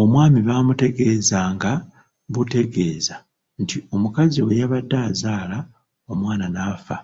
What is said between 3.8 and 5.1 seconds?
omukazi bwe yabadde